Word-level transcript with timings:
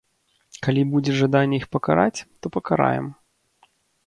Калі 0.67 0.85
будзе 0.93 1.13
жаданне 1.19 1.55
іх 1.59 1.67
пакараць, 1.75 2.19
то 2.39 2.45
пакараем. 2.57 3.05